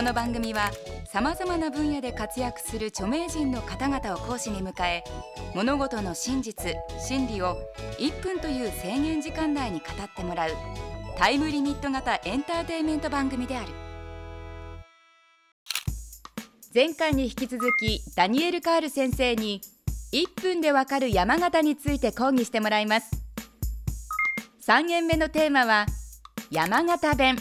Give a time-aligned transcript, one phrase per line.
[0.00, 0.70] この番組は
[1.04, 5.04] さまざまな分野で活躍する著名人の方々を講師に迎え
[5.54, 7.58] 物事の真実真理を
[7.98, 10.52] 1分という制限時間内に語ってもらう
[11.18, 13.66] タイムリミット型エンターテインメント番組である。
[16.74, 19.60] 前回に引き続きダニエル・カール先生に
[20.14, 23.10] 1分でわかる山形について講義してもらいます。
[24.66, 25.84] 3限目のテーマは
[26.50, 27.36] 山形弁。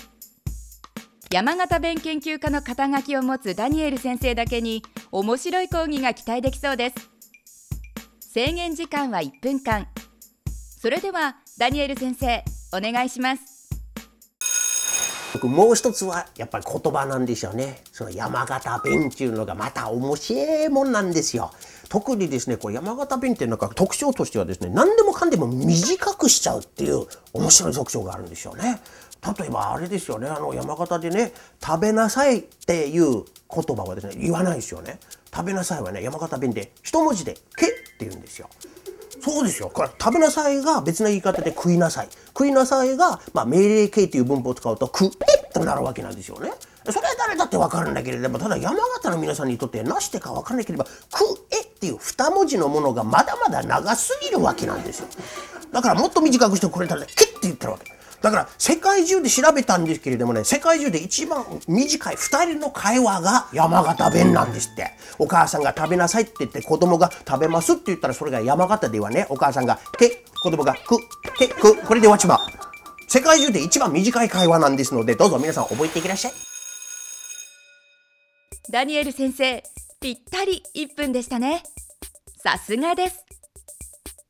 [1.32, 6.96] 山形弁研究家の肩書きを持つダニエル先生だけに面白い講義が期待できそうです
[8.20, 9.88] 制限時間は1分間
[10.82, 12.44] それではダニエル先生
[12.76, 13.60] お願いします
[15.44, 17.82] もう一つはやっぱり言葉なんですよね。
[17.92, 21.52] その山形弁っていうのがまた面白いもんなんですよ。
[21.88, 28.82] 特にですね、これ山形弁っていうのが特徴としてはですね、何でもかんでも短くしちゃうっていう面白い特徴があるんですよね。
[29.26, 35.00] 例えばあれですよね、あの山形でね、食べなさいっていう言葉はですね、言わないですよね。
[35.34, 38.50] 食べなさいはね、山形弁で一文字でけって言うんですよ。
[39.22, 39.70] そうですよ。
[39.74, 42.10] これ食べなさいが別な言い方で食いなさい。
[42.28, 46.52] 食いなさいが、まあ、命令形という文法を使うと食えっとなるわけなんですよね。
[46.86, 55.08] それは誰だってわかるんだけれども、ただ山形の皆さんにとってなしてかわからなければ、食えっていう二文字のものがまだまだ長すぎるわけなんですよ。
[55.74, 57.99] だからもっと短くしてくれたら、けって言ってるわけ。
[58.22, 64.92] だから世界中で調べたんですけれどもね、世界中で一番短い二人の会話が山形弁なんですって。
[65.18, 70.98] お母さんが食べなさいって言って子供が食べますって言ったらそれが山形ではね、お母さんがけ、子供がく、
[71.38, 72.40] け、く、これで終わっちまう。
[73.08, 76.50] 世界中で一番短い会話なんですので、どうぞ皆さん覚えていきらっしゃい。
[78.72, 79.64] ダニエル先生
[80.00, 81.64] ぴったり1分でしたね
[82.44, 83.26] さすがです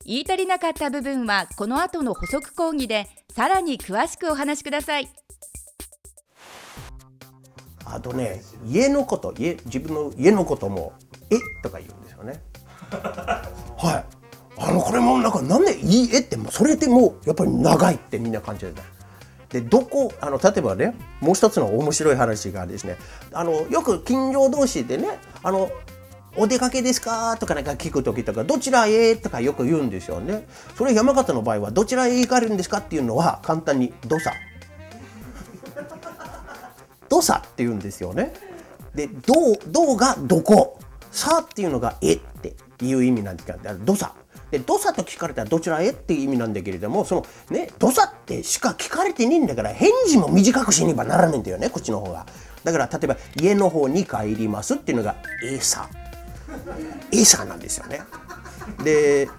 [0.06, 3.08] 言い足りなかった部分はこの後の補足講義で
[3.40, 5.08] さらに詳しくお話しください。
[7.86, 10.92] あとね家のこと家自分の家のことも
[11.32, 11.38] 「え？
[11.64, 12.44] とか言うんですよね。
[12.92, 14.04] は
[14.58, 14.62] い。
[14.62, 18.76] あのこれもなんかなんで「いいえ」ってそれでもうやっぱり長いってみんな感じる
[19.48, 22.98] でどこあの例えばねもう一つの面白い話がですね
[23.32, 25.72] あのよく近所同士でねあの
[26.40, 27.36] お出かけですか？
[27.38, 29.16] とかなんか聞く時とか、どちらへ？
[29.16, 30.48] とかよく言うんですよね。
[30.78, 34.34] それ山形の場合は、どちらへ行かれるんですかっていうのは、簡単に、どさ。
[37.10, 38.34] どさって言うんですよね。
[38.96, 40.80] で、どう、どうがどこ。
[41.12, 44.14] さっていうのが、えっていう意味なんですけど、どさ。
[44.52, 52.26] で、どさと聞かれたらどちらへっていう意味なんだけれども、そのね、どさってしか聞かれてねえんだから、返事も短くしねばならないんだよね、こっちの方が。
[52.64, 55.60] だから、例えば、家の方に帰りますっていうのが、え
[57.26, 57.46] さ。
[57.46, 58.02] なんですよね。
[58.84, 59.30] で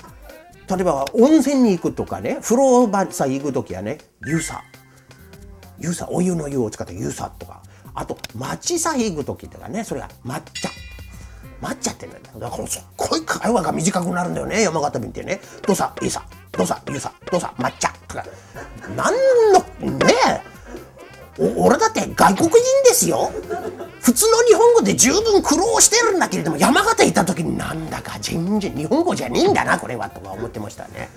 [0.69, 4.63] 例えば温泉に行くとかね風呂場さ行く時はね湯さ
[5.79, 7.63] 湯さお湯の湯を使った湯さとか。
[7.93, 10.69] あと町さ行く時とかねそれが抹茶。
[11.61, 15.41] 抹茶ってねだからすっごい会話が短くなるんだよね山形弁ってね。
[15.67, 18.25] どさいさどさ湯さどさ抹茶とか。
[18.97, 19.15] なん
[19.53, 20.15] のね
[21.39, 21.43] え。
[21.57, 23.33] 俺だって外国人ですよ。
[24.01, 31.09] 普通の日本語で十分苦労してるんだけれども山形行った時になんだか全然日本語じゃねえんだなこれはとか思ってましたね。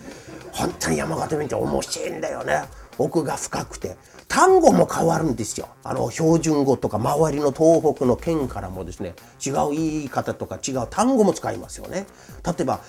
[0.52, 2.64] 本当に山形弁って面白いんだよね。
[2.98, 3.98] 奥が深くて。
[4.34, 5.68] 単語も変わるんですよ。
[5.84, 9.14] あの標準語とか周りの東北の県からもですね
[9.46, 12.08] 違う言い方とか違う単語も使いますよね。
[12.44, 12.80] 例えば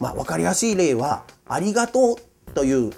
[0.00, 2.16] まあ分かりやすい例は「ありがとう」
[2.54, 2.92] という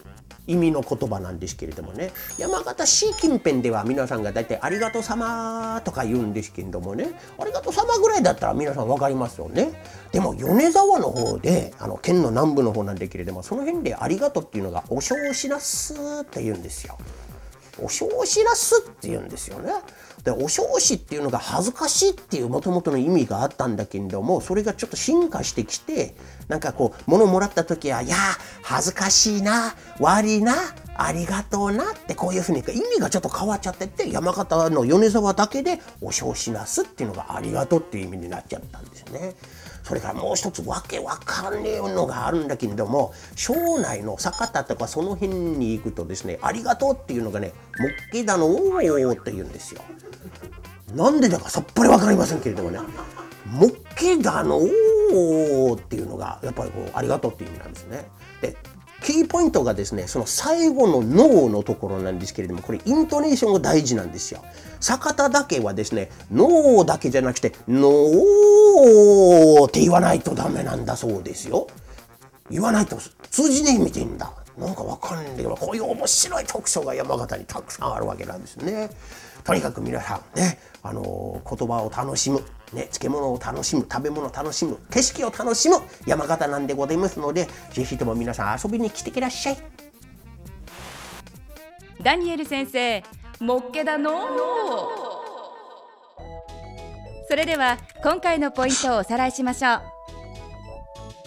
[0.48, 9.70] 意味の言葉なんですけれどもね山形市近辺では皆さんが大体「ありがとうさま」とか言うんですけれどもね「ありがとうさま」ぐらいだったら皆さん分かりますよね
[10.10, 16.98] でも米沢の方であの県の南部の方なんだけれどもその辺で「ありがとう」っていうのが「お正しなす」って言うんですよ。
[17.80, 19.72] お正しなすって言うんですよね。
[20.25, 26.16] でお正しっていうのが恥ずかしいっていうもともとの意味があったんだけれどもそれがちょっと進化してきて
[26.48, 28.16] なんかこう物もらった時は「いや
[28.62, 30.54] 恥ずかしいな悪いな
[30.97, 39.34] ありがとうな」ってこういうふうに意味がちょっと変わっちゃってって山形の米沢だけで「お正しなす」っていうのが「ありがとう」っていう意味になっちゃったんですね。
[39.84, 49.80] それからもう一つわけわかんねえのがあるんだけれども庄内の酒田とかその辺に行くとですね「ありがとう」っていうのがね「もっけだのおー」って言うんですよ。
[50.94, 52.80] なんでだかさっぱりわかりませんけれどもね
[53.48, 58.10] 「もっけだのおー」っていうのがやっぱりこう「ありがとう」っていう意味なんですね。
[58.42, 58.56] で
[59.09, 64.45] キーポイントがですね、その最後の脳のところなんですけれども、これイントネーションが大事なんですよ。
[64.81, 71.69] 坂田だけはですね、脳だけじゃなくて、脳って言わないとダメなんだそうですよ。
[72.51, 72.99] 言わないと
[73.31, 74.31] 通じねえみたいんだ。
[74.59, 78.91] なんかわかんないけど、こういう面白い特徴が山形にたくさんあるわけなんですね。
[79.43, 85.76] とにかく皆さんね、あのー、言葉を楽しむ、ね、漬物を楽しむ食べ物を楽しむ景色を楽しむ
[86.06, 89.59] 山形なんでございますのでぜひとも皆さん遊びに来てください。
[92.03, 93.03] ダニエル先生
[93.41, 94.12] もっけだの
[97.28, 99.82] それでは今回のポイントをおさらいしましょう。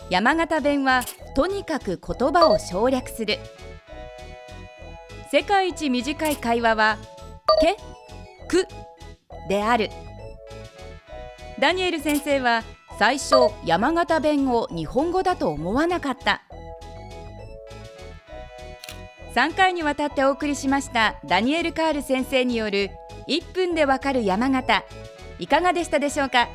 [0.09, 1.03] 山形弁は
[1.35, 3.37] とにかく言葉を省略する。
[5.31, 6.97] 世界一短い会話は
[7.61, 7.77] け
[8.47, 8.67] く
[9.47, 9.89] である。
[11.61, 12.63] ダニエル先生は
[12.97, 16.41] 最初山形弁を日本語だと思わなかった。
[19.35, 22.89] 3回にわたってお送りしましたダニエル・カール先生による
[23.27, 24.83] 1分でわかる山形。
[25.37, 26.49] いかがでしたでしょうか？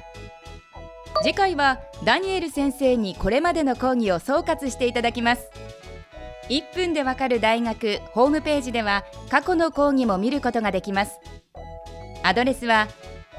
[1.23, 5.49] 次回はダニエル先生にこれまでの講義を総括していただきます。
[6.49, 11.21] 1分でわかる大学ホームページでは過去の講義も見ることができます。
[12.25, 12.89] アドレスは